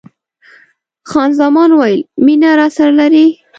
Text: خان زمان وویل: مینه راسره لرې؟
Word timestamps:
خان 1.09 1.29
زمان 1.39 1.69
وویل: 1.73 2.01
مینه 2.25 2.49
راسره 2.59 2.91
لرې؟ 2.99 3.25